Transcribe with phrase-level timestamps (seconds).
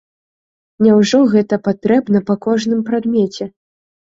[0.85, 3.49] Няўжо гэта патрэбна па кожным прадмеце?